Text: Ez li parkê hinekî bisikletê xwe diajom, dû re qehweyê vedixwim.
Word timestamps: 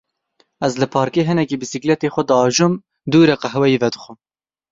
Ez 0.67 0.71
li 0.79 0.87
parkê 0.93 1.21
hinekî 1.29 1.55
bisikletê 1.61 2.09
xwe 2.13 2.23
diajom, 2.29 2.73
dû 3.11 3.19
re 3.29 3.35
qehweyê 3.41 3.77
vedixwim. 3.83 4.17